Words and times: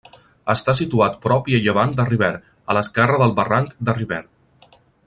Està 0.53 0.73
situat 0.79 1.19
prop 1.25 1.51
i 1.53 1.57
a 1.57 1.59
llevant 1.67 1.93
de 2.01 2.07
Rivert, 2.09 2.49
a 2.73 2.79
l'esquerra 2.79 3.21
del 3.25 3.39
barranc 3.43 3.79
de 3.91 3.97
Rivert. 4.03 4.79